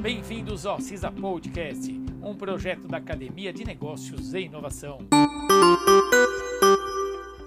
Bem-vindos 0.00 0.66
ao 0.66 0.78
CISA 0.78 1.10
Podcast, 1.10 1.90
um 2.22 2.34
projeto 2.36 2.86
da 2.86 2.98
Academia 2.98 3.52
de 3.52 3.64
Negócios 3.64 4.34
e 4.34 4.40
Inovação. 4.40 4.98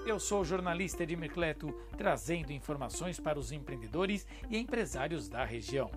Eu 0.04 0.18
sou 0.18 0.40
o 0.40 0.44
jornalista 0.44 1.04
Edmir 1.04 1.32
Cleto, 1.32 1.72
trazendo 1.96 2.52
informações 2.52 3.20
para 3.20 3.38
os 3.38 3.52
empreendedores 3.52 4.26
e 4.50 4.58
empresários 4.58 5.28
da 5.28 5.44
região. 5.44 5.90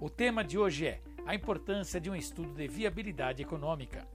O 0.00 0.08
tema 0.08 0.42
de 0.42 0.58
hoje 0.58 0.86
é 0.86 1.00
a 1.26 1.34
importância 1.34 2.00
de 2.00 2.10
um 2.10 2.16
estudo 2.16 2.54
de 2.54 2.66
viabilidade 2.66 3.42
econômica. 3.42 4.08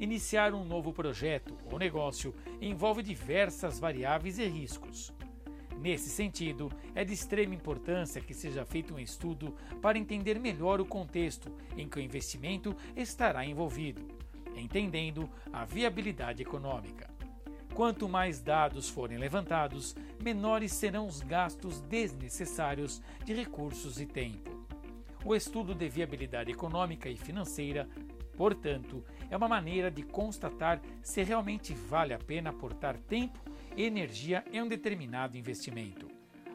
Iniciar 0.00 0.54
um 0.54 0.64
novo 0.64 0.92
projeto 0.92 1.56
ou 1.70 1.78
negócio 1.78 2.34
envolve 2.60 3.02
diversas 3.02 3.78
variáveis 3.78 4.38
e 4.38 4.46
riscos. 4.46 5.12
Nesse 5.80 6.08
sentido, 6.08 6.72
é 6.92 7.04
de 7.04 7.14
extrema 7.14 7.54
importância 7.54 8.20
que 8.20 8.34
seja 8.34 8.64
feito 8.64 8.94
um 8.94 8.98
estudo 8.98 9.54
para 9.80 9.96
entender 9.96 10.38
melhor 10.40 10.80
o 10.80 10.84
contexto 10.84 11.52
em 11.76 11.88
que 11.88 11.98
o 11.98 12.02
investimento 12.02 12.74
estará 12.96 13.46
envolvido, 13.46 14.02
entendendo 14.56 15.30
a 15.52 15.64
viabilidade 15.64 16.42
econômica. 16.42 17.08
Quanto 17.74 18.08
mais 18.08 18.40
dados 18.40 18.88
forem 18.88 19.18
levantados, 19.18 19.94
menores 20.20 20.72
serão 20.72 21.06
os 21.06 21.20
gastos 21.20 21.80
desnecessários 21.82 23.00
de 23.24 23.32
recursos 23.32 24.00
e 24.00 24.06
tempo. 24.06 24.66
O 25.24 25.32
estudo 25.32 25.76
de 25.76 25.88
viabilidade 25.88 26.50
econômica 26.50 27.08
e 27.08 27.16
financeira, 27.16 27.88
portanto, 28.36 29.04
é 29.30 29.36
uma 29.36 29.46
maneira 29.46 29.92
de 29.92 30.02
constatar 30.02 30.80
se 31.02 31.22
realmente 31.22 31.72
vale 31.72 32.12
a 32.12 32.18
pena 32.18 32.50
aportar 32.50 32.98
tempo 32.98 33.38
energia 33.82 34.44
em 34.52 34.60
um 34.62 34.68
determinado 34.68 35.36
investimento. 35.36 36.08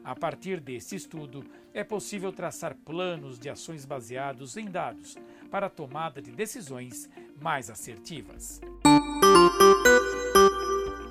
A 0.04 0.13
partir 0.13 0.59
desse 0.59 0.95
estudo, 0.95 1.46
é 1.73 1.84
possível 1.84 2.34
traçar 2.34 2.76
planos 2.76 3.40
de 3.40 3.49
ações 3.49 3.86
baseados 3.86 4.58
em 4.58 4.70
dados 4.70 5.16
para 5.49 5.68
a 5.68 5.70
tomada 5.70 6.22
de 6.22 6.32
decisões 6.32 7.09
mais 7.41 7.70
assertivas. 7.70 8.60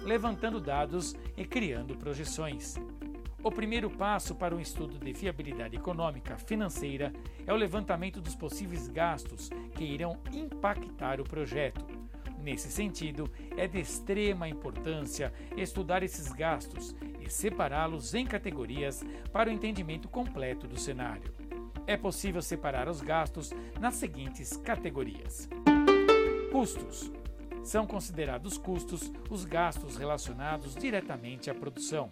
Levantando 0.05 0.61
dados 0.61 1.17
e 1.37 1.45
criando 1.47 1.97
projeções. 1.97 2.75
O 3.43 3.51
primeiro 3.51 3.89
passo 3.91 4.35
para 4.35 4.55
um 4.55 4.61
estudo 4.61 4.99
de 4.99 5.13
viabilidade 5.13 5.75
econômica 5.75 6.37
financeira 6.37 7.13
é 7.47 7.53
o 7.53 7.57
levantamento 7.57 8.21
dos 8.21 8.37
possíveis 8.37 8.87
gastos 8.87 9.49
que 9.75 9.85
irão 9.85 10.21
impactar 10.33 11.21
o 11.21 11.25
projeto 11.25 12.02
Nesse 12.43 12.73
sentido, 12.73 13.31
é 13.57 13.69
de 13.69 13.79
extrema 13.79 14.49
importância 14.49 15.33
estudar 15.57 16.03
esses 16.03 16.33
gastos 16.33 16.95
e 17.21 17.31
separá-los 17.31 18.15
em 18.15 18.27
categorias 18.27 19.05
para 19.33 19.49
o 19.49 19.53
entendimento 19.53 20.09
completo 20.09 20.67
do 20.67 20.79
cenário. 20.79 21.33
É 21.87 21.97
possível 21.97 22.43
separar 22.43 22.89
os 22.89 23.01
gastos 23.01 23.53
nas 23.81 23.95
seguintes 23.95 24.57
categorias: 24.57 25.49
Custos. 26.51 27.13
São 27.63 27.87
considerados 27.87 28.59
custos 28.59 29.13
os 29.31 29.45
gastos 29.45 29.97
relacionados 29.97 30.75
diretamente 30.75 31.49
à 31.49 31.55
produção. 31.55 32.11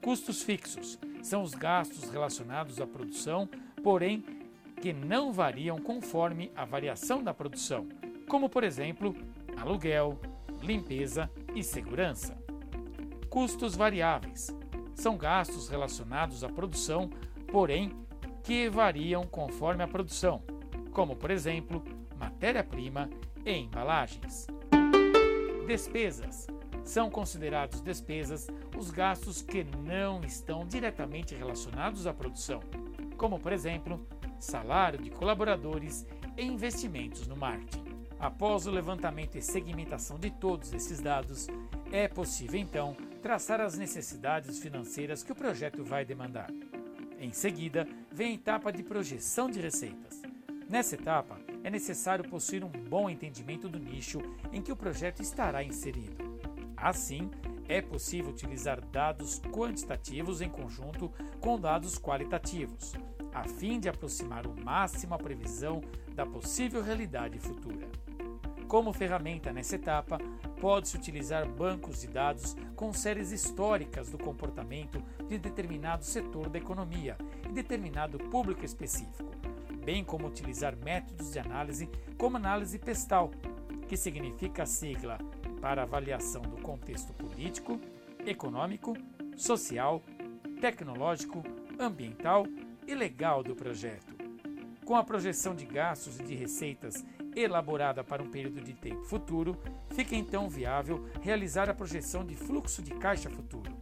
Custos 0.00 0.42
fixos 0.42 0.98
são 1.22 1.42
os 1.42 1.52
gastos 1.52 2.08
relacionados 2.08 2.80
à 2.80 2.86
produção, 2.86 3.46
porém 3.82 4.24
que 4.80 4.94
não 4.94 5.30
variam 5.30 5.78
conforme 5.78 6.50
a 6.56 6.64
variação 6.64 7.22
da 7.22 7.34
produção, 7.34 7.86
como 8.26 8.48
por 8.48 8.64
exemplo 8.64 9.14
aluguel, 9.60 10.18
limpeza 10.62 11.30
e 11.54 11.62
segurança. 11.62 12.36
Custos 13.28 13.74
variáveis 13.74 14.54
são 14.94 15.16
gastos 15.16 15.68
relacionados 15.68 16.42
à 16.42 16.48
produção, 16.48 17.10
porém 17.50 17.92
que 18.42 18.68
variam 18.68 19.24
conforme 19.24 19.82
a 19.82 19.88
produção, 19.88 20.42
como 20.92 21.14
por 21.14 21.30
exemplo, 21.30 21.84
matéria-prima 22.18 23.08
e 23.44 23.52
embalagens. 23.52 24.46
Despesas 25.66 26.46
são 26.82 27.10
considerados 27.10 27.82
despesas 27.82 28.48
os 28.76 28.90
gastos 28.90 29.42
que 29.42 29.62
não 29.62 30.22
estão 30.24 30.66
diretamente 30.66 31.34
relacionados 31.34 32.06
à 32.06 32.14
produção, 32.14 32.60
como 33.16 33.38
por 33.38 33.52
exemplo, 33.52 34.00
salário 34.40 34.98
de 34.98 35.10
colaboradores 35.10 36.06
e 36.36 36.42
investimentos 36.42 37.26
no 37.26 37.36
marketing. 37.36 37.87
Após 38.20 38.66
o 38.66 38.70
levantamento 38.70 39.36
e 39.36 39.42
segmentação 39.42 40.18
de 40.18 40.30
todos 40.30 40.72
esses 40.72 41.00
dados, 41.00 41.46
é 41.92 42.08
possível 42.08 42.58
então 42.58 42.96
traçar 43.22 43.60
as 43.60 43.78
necessidades 43.78 44.58
financeiras 44.58 45.22
que 45.22 45.30
o 45.30 45.36
projeto 45.36 45.84
vai 45.84 46.04
demandar. 46.04 46.50
Em 47.20 47.32
seguida, 47.32 47.86
vem 48.10 48.32
a 48.32 48.34
etapa 48.34 48.72
de 48.72 48.82
projeção 48.82 49.48
de 49.48 49.60
receitas. 49.60 50.20
Nessa 50.68 50.96
etapa, 50.96 51.38
é 51.62 51.70
necessário 51.70 52.28
possuir 52.28 52.64
um 52.64 52.70
bom 52.70 53.08
entendimento 53.08 53.68
do 53.68 53.78
nicho 53.78 54.20
em 54.52 54.62
que 54.62 54.72
o 54.72 54.76
projeto 54.76 55.22
estará 55.22 55.62
inserido. 55.62 56.38
Assim, 56.76 57.30
é 57.68 57.80
possível 57.80 58.30
utilizar 58.30 58.80
dados 58.80 59.40
quantitativos 59.52 60.40
em 60.40 60.48
conjunto 60.48 61.12
com 61.40 61.58
dados 61.58 61.98
qualitativos, 61.98 62.94
a 63.38 63.44
fim 63.44 63.78
de 63.78 63.88
aproximar 63.88 64.46
o 64.46 64.64
máximo 64.64 65.14
a 65.14 65.18
previsão 65.18 65.80
da 66.12 66.26
possível 66.26 66.82
realidade 66.82 67.38
futura. 67.38 67.88
Como 68.66 68.92
ferramenta 68.92 69.52
nessa 69.52 69.76
etapa, 69.76 70.18
pode-se 70.60 70.96
utilizar 70.96 71.48
bancos 71.48 72.00
de 72.00 72.08
dados 72.08 72.56
com 72.74 72.92
séries 72.92 73.30
históricas 73.32 74.10
do 74.10 74.18
comportamento 74.18 75.02
de 75.26 75.38
determinado 75.38 76.04
setor 76.04 76.50
da 76.50 76.58
economia 76.58 77.16
e 77.48 77.52
determinado 77.52 78.18
público 78.18 78.64
específico, 78.64 79.30
bem 79.84 80.04
como 80.04 80.26
utilizar 80.26 80.76
métodos 80.76 81.32
de 81.32 81.38
análise 81.38 81.88
como 82.18 82.36
análise 82.36 82.78
pestal, 82.78 83.30
que 83.86 83.96
significa 83.96 84.64
a 84.64 84.66
sigla 84.66 85.16
para 85.62 85.84
avaliação 85.84 86.42
do 86.42 86.60
contexto 86.60 87.12
político, 87.14 87.80
econômico, 88.26 88.94
social, 89.36 90.02
tecnológico, 90.60 91.42
ambiental 91.78 92.44
e 92.88 92.94
legal 92.94 93.42
do 93.44 93.54
projeto. 93.54 94.16
Com 94.84 94.96
a 94.96 95.04
projeção 95.04 95.54
de 95.54 95.66
gastos 95.66 96.18
e 96.18 96.22
de 96.22 96.34
receitas 96.34 97.04
elaborada 97.36 98.02
para 98.02 98.22
um 98.22 98.30
período 98.30 98.62
de 98.62 98.72
tempo 98.72 99.04
futuro, 99.04 99.54
fica 99.90 100.16
então 100.16 100.48
viável 100.48 101.06
realizar 101.20 101.68
a 101.68 101.74
projeção 101.74 102.24
de 102.24 102.34
fluxo 102.34 102.82
de 102.82 102.92
caixa 102.92 103.28
futuro. 103.28 103.76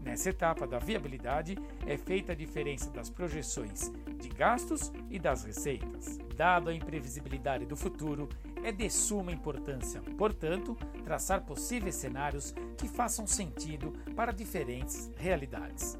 Nessa 0.00 0.30
etapa 0.30 0.66
da 0.66 0.78
viabilidade 0.78 1.58
é 1.84 1.96
feita 1.96 2.30
a 2.30 2.36
diferença 2.36 2.88
das 2.90 3.10
projeções 3.10 3.90
de 4.16 4.28
gastos 4.28 4.92
e 5.10 5.18
das 5.18 5.42
receitas. 5.42 6.18
Dado 6.36 6.70
a 6.70 6.74
imprevisibilidade 6.74 7.66
do 7.66 7.76
futuro, 7.76 8.28
é 8.62 8.70
de 8.70 8.88
suma 8.88 9.32
importância, 9.32 10.00
portanto, 10.16 10.76
traçar 11.02 11.44
possíveis 11.44 11.96
cenários 11.96 12.54
que 12.78 12.86
façam 12.86 13.26
sentido 13.26 13.92
para 14.14 14.32
diferentes 14.32 15.10
realidades. 15.16 15.98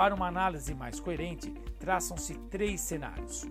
Para 0.00 0.14
uma 0.14 0.28
análise 0.28 0.74
mais 0.74 0.98
coerente, 0.98 1.52
traçam-se 1.78 2.32
três 2.48 2.80
cenários: 2.80 3.44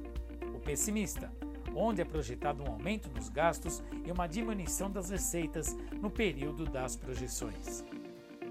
o 0.56 0.60
pessimista, 0.60 1.32
onde 1.76 2.02
é 2.02 2.04
projetado 2.04 2.64
um 2.64 2.72
aumento 2.72 3.08
nos 3.12 3.30
gastos 3.30 3.84
e 4.04 4.12
uma 4.12 4.26
diminuição 4.26 4.90
das 4.90 5.12
receitas 5.12 5.78
no 6.02 6.10
período 6.10 6.66
das 6.66 6.96
projeções. 6.96 7.86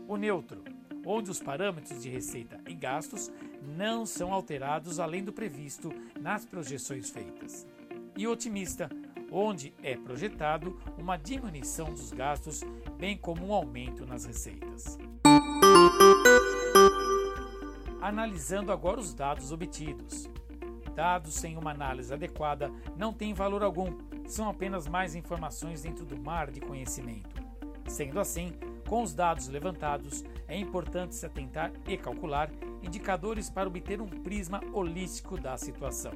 O 0.06 0.16
neutro, 0.16 0.62
onde 1.04 1.28
os 1.28 1.42
parâmetros 1.42 2.00
de 2.00 2.08
receita 2.08 2.60
e 2.68 2.74
gastos 2.74 3.32
não 3.76 4.06
são 4.06 4.32
alterados 4.32 5.00
além 5.00 5.24
do 5.24 5.32
previsto 5.32 5.92
nas 6.20 6.46
projeções 6.46 7.10
feitas. 7.10 7.66
E 8.16 8.28
o 8.28 8.30
otimista, 8.30 8.88
onde 9.28 9.74
é 9.82 9.96
projetado 9.96 10.80
uma 10.96 11.16
diminuição 11.16 11.86
dos 11.86 12.12
gastos, 12.12 12.62
bem 12.96 13.16
como 13.16 13.44
um 13.44 13.52
aumento 13.52 14.06
nas 14.06 14.24
receitas. 14.24 14.96
Analisando 18.08 18.72
agora 18.72 18.98
os 18.98 19.12
dados 19.12 19.52
obtidos. 19.52 20.30
Dados 20.94 21.34
sem 21.34 21.58
uma 21.58 21.72
análise 21.72 22.10
adequada 22.10 22.72
não 22.96 23.12
têm 23.12 23.34
valor 23.34 23.62
algum, 23.62 23.98
são 24.26 24.48
apenas 24.48 24.88
mais 24.88 25.14
informações 25.14 25.82
dentro 25.82 26.06
do 26.06 26.18
mar 26.18 26.50
de 26.50 26.58
conhecimento. 26.58 27.36
Sendo 27.86 28.18
assim, 28.18 28.54
com 28.88 29.02
os 29.02 29.12
dados 29.12 29.48
levantados, 29.48 30.24
é 30.46 30.56
importante 30.56 31.14
se 31.16 31.26
atentar 31.26 31.70
e 31.86 31.98
calcular 31.98 32.50
indicadores 32.82 33.50
para 33.50 33.68
obter 33.68 34.00
um 34.00 34.08
prisma 34.08 34.62
holístico 34.72 35.38
da 35.38 35.58
situação. 35.58 36.12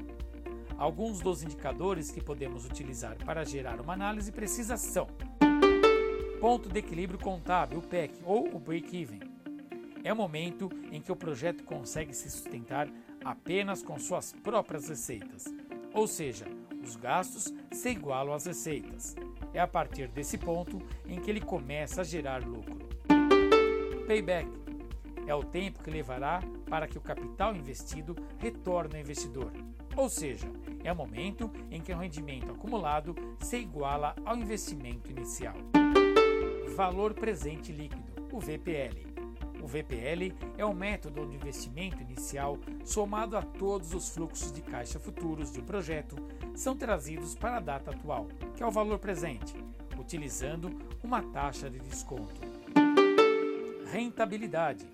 Alguns 0.78 1.20
dos 1.20 1.42
indicadores 1.42 2.10
que 2.10 2.22
podemos 2.22 2.64
utilizar 2.64 3.18
para 3.22 3.44
gerar 3.44 3.82
uma 3.82 3.92
análise 3.92 4.32
precisa 4.32 4.78
são: 4.78 5.06
ponto 6.40 6.70
de 6.70 6.78
equilíbrio 6.78 7.18
contábil, 7.18 7.80
o 7.80 7.82
PEC, 7.82 8.14
ou 8.24 8.48
o 8.56 8.58
break-even. 8.58 9.31
É 10.04 10.12
o 10.12 10.16
momento 10.16 10.69
em 10.90 11.00
que 11.00 11.12
o 11.12 11.16
projeto 11.16 11.62
consegue 11.64 12.12
se 12.12 12.28
sustentar 12.31 12.88
apenas 13.25 13.82
com 13.82 13.99
suas 13.99 14.32
próprias 14.32 14.88
receitas, 14.88 15.44
ou 15.94 16.06
seja, 16.06 16.46
os 16.82 16.96
gastos 16.96 17.52
se 17.70 17.90
igualam 17.90 18.34
às 18.34 18.46
receitas. 18.46 19.14
É 19.54 19.60
a 19.60 19.66
partir 19.66 20.08
desse 20.08 20.37
ponto 20.38 20.81
em 21.06 21.20
que 21.20 21.31
ele 21.31 21.40
começa 21.40 22.00
a 22.00 22.04
gerar 22.04 22.43
lucro. 22.43 22.88
Payback 24.06 24.50
é 25.26 25.34
o 25.34 25.44
tempo 25.44 25.82
que 25.82 25.90
levará 25.90 26.40
para 26.69 26.88
que 26.88 26.98
o 26.98 27.02
capital 27.02 27.55
investido 27.55 28.16
retorne 28.38 28.96
ao 28.96 29.00
investidor, 29.00 29.52
ou 29.96 30.08
seja, 30.08 30.50
É 30.84 30.93
o 30.93 30.96
momento 30.96 31.48
em 31.70 31.81
que 31.81 31.93
o 31.93 31.96
rendimento 31.96 32.50
acumulado 32.50 33.14
se 33.40 33.56
iguala 33.58 34.16
ao 34.25 34.37
investimento 34.37 35.12
inicial. 35.12 35.55
Valor 36.75 37.14
presente 37.14 37.70
líquido, 37.70 38.12
o 38.32 38.40
VPL. 38.40 39.11
O 39.62 39.66
VPL 39.66 40.34
é 40.58 40.64
o 40.64 40.74
método 40.74 41.24
de 41.24 41.36
investimento 41.36 42.02
inicial 42.02 42.58
somado 42.84 43.36
a 43.36 43.42
todos 43.42 43.94
os 43.94 44.08
fluxos 44.10 44.50
de 44.50 44.60
caixa 44.60 44.98
futuros 44.98 45.52
de 45.52 45.60
um 45.60 45.64
projeto 45.64 46.16
são 46.54 46.76
trazidos 46.76 47.36
para 47.36 47.58
a 47.58 47.60
data 47.60 47.92
atual, 47.92 48.26
que 48.56 48.62
é 48.62 48.66
o 48.66 48.72
valor 48.72 48.98
presente, 48.98 49.54
utilizando 49.96 50.68
uma 51.02 51.22
taxa 51.22 51.70
de 51.70 51.78
desconto. 51.78 52.40
Rentabilidade 53.92 54.84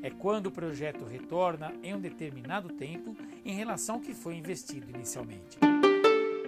é 0.00 0.10
quando 0.10 0.46
o 0.46 0.52
projeto 0.52 1.04
retorna 1.04 1.72
em 1.82 1.94
um 1.94 2.00
determinado 2.00 2.68
tempo 2.68 3.16
em 3.44 3.54
relação 3.54 3.96
ao 3.96 4.00
que 4.00 4.14
foi 4.14 4.36
investido 4.36 4.90
inicialmente. 4.90 5.58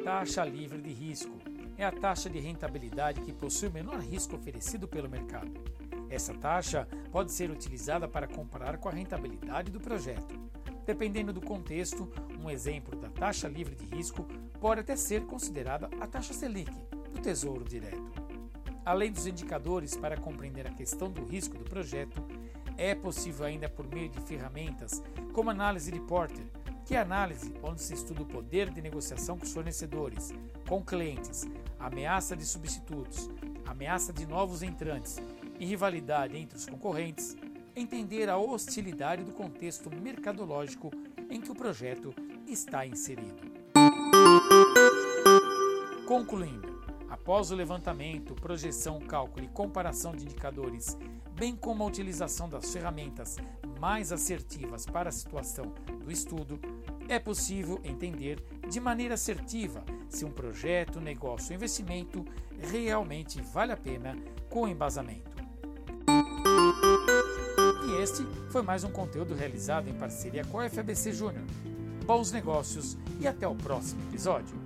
Taxa 0.05 0.45
livre 0.45 0.81
de 0.81 0.93
risco 0.93 1.37
é 1.77 1.85
a 1.85 1.91
taxa 1.91 2.31
de 2.31 2.39
rentabilidade 2.39 3.23
que 3.23 3.33
possui 3.33 3.69
o 3.69 3.73
menor 3.73 3.99
risco 3.99 4.37
oferecido 4.37 4.87
pelo 4.87 5.11
mercado. 5.11 5.51
Essa 6.09 6.35
taxa 6.35 6.87
pode 7.11 7.33
ser 7.33 7.51
utilizada 7.51 8.07
para 8.07 8.27
comparar 8.27 8.79
com 8.79 8.89
a 8.89 8.93
rentabilidade 8.93 9.71
do 9.71 9.81
projeto. 9.81 10.39
Dependendo 10.85 11.33
do 11.33 11.41
contexto, 11.41 12.09
um 12.41 12.49
exemplo 12.49 12.97
da 12.97 13.11
taxa 13.11 13.49
livre 13.49 13.75
de 13.75 13.85
risco 13.87 14.25
pode 14.61 14.81
até 14.81 14.95
ser 14.95 15.27
considerada 15.27 15.91
a 16.01 16.07
taxa 16.07 16.33
Selic, 16.33 16.71
do 17.13 17.21
Tesouro 17.21 17.65
Direto. 17.65 18.27
Além 18.85 19.11
dos 19.11 19.27
indicadores 19.27 19.97
para 19.97 20.17
compreender 20.17 20.65
a 20.65 20.71
questão 20.71 21.11
do 21.11 21.25
risco 21.25 21.59
do 21.59 21.65
projeto, 21.65 22.25
é 22.77 22.95
possível 22.95 23.45
ainda 23.45 23.69
por 23.69 23.87
meio 23.89 24.09
de 24.09 24.21
ferramentas 24.21 25.03
como 25.33 25.51
análise 25.51 25.91
de 25.91 25.99
Porter, 25.99 26.47
que 26.85 26.95
é 26.95 27.01
análise 27.01 27.53
onde 27.65 27.83
se 27.83 27.95
estuda 27.95 28.23
o 28.23 28.27
poder 28.27 28.71
de 28.71 28.81
negociação 28.81 29.37
com 29.37 29.45
os 29.45 29.53
fornecedores, 29.53 30.33
com 30.69 30.85
clientes, 30.85 31.49
ameaça 31.81 32.37
de 32.37 32.47
substitutos, 32.47 33.29
ameaça 33.67 34.13
de 34.13 34.25
novos 34.25 34.63
entrantes 34.63 35.21
e 35.59 35.65
rivalidade 35.65 36.37
entre 36.37 36.57
os 36.57 36.67
concorrentes, 36.67 37.37
entender 37.75 38.29
a 38.29 38.39
hostilidade 38.39 39.23
do 39.23 39.33
contexto 39.33 39.91
mercadológico 39.91 40.91
em 41.31 41.41
que 41.41 41.51
o 41.51 41.55
projeto 41.55 42.15
está 42.47 42.87
inserido. 42.87 43.57
Concluindo, 46.07 46.81
após 47.11 47.51
o 47.51 47.55
levantamento, 47.55 48.35
projeção, 48.35 49.01
cálculo 49.01 49.45
e 49.45 49.49
comparação 49.49 50.13
de 50.13 50.25
indicadores, 50.25 50.97
bem 51.33 51.55
como 51.55 51.83
a 51.83 51.87
utilização 51.87 52.49
das 52.49 52.73
ferramentas 52.73 53.37
mais 53.79 54.13
assertivas 54.13 54.87
para 54.87 55.09
a 55.11 55.13
situação 55.13 55.75
do 56.03 56.11
estudo, 56.11 56.59
é 57.09 57.19
possível 57.19 57.81
entender 57.85 58.43
de 58.69 58.81
maneira 58.81 59.15
assertiva 59.15 59.85
se 60.09 60.25
um 60.25 60.31
projeto, 60.31 61.01
negócio 61.01 61.51
ou 61.51 61.57
investimento 61.57 62.25
realmente 62.59 63.41
vale 63.41 63.73
a 63.73 63.77
pena 63.77 64.17
com 64.49 64.67
embasamento. 64.67 65.36
Foi 68.57 68.63
mais 68.63 68.85
um 68.85 68.91
conteúdo 68.91 69.35
realizado 69.35 69.87
em 69.87 69.93
parceria 69.93 70.43
com 70.47 70.59
a 70.59 70.71
FABC 70.71 71.13
Júnior. 71.13 71.45
Bons 72.07 72.33
negócios 72.33 72.97
e 73.21 73.29
até 73.29 73.47
o 73.47 73.55
próximo 73.55 74.01
episódio. 74.09 74.66